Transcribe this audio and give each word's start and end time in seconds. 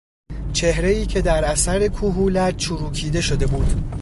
چهرهای 0.53 1.05
که 1.05 1.21
در 1.21 1.45
اثر 1.45 1.87
کهولت 1.87 2.57
چروکیده 2.57 3.21
شده 3.21 3.45
بود 3.47 3.93